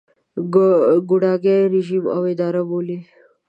[1.09, 2.99] ګوډاګی رژیم او اداره بولي.